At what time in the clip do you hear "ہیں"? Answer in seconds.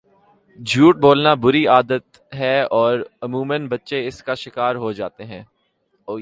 5.25-5.43